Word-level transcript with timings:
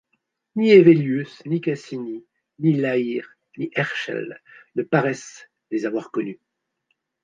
Ni 0.55 0.71
Hévélius, 0.71 1.43
ni 1.45 1.61
Cassini, 1.61 2.25
ni 2.57 2.73
La 2.73 2.97
Hire, 2.97 3.35
ni 3.59 3.69
Herschel 3.75 4.41
ne 4.73 4.81
paraissent 4.81 5.47
les 5.69 5.85
avoir 5.85 6.09
connues. 6.09 6.41